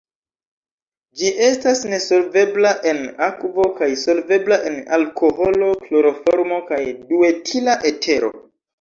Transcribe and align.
Ĝi 1.19 1.29
estas 1.47 1.81
nesolvebla 1.91 2.73
en 2.93 3.03
akvo 3.27 3.67
kaj 3.77 3.91
solvebla 4.07 4.61
en 4.73 4.83
alkoholo, 5.01 5.71
kloroformo 5.87 6.63
kaj 6.75 6.85
duetila 7.15 7.83
etero. 7.97 8.39